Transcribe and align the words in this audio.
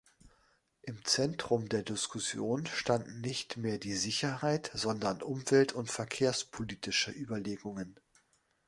Im 0.81 1.05
Zentrum 1.05 1.69
der 1.69 1.83
Diskussion 1.83 2.65
standen 2.65 3.21
nicht 3.21 3.57
mehr 3.57 3.77
die 3.77 3.93
Sicherheit, 3.93 4.71
sondern 4.73 5.21
umwelt- 5.21 5.73
und 5.73 5.91
verkehrspolitische 5.91 7.11
Überlegungen. 7.11 7.95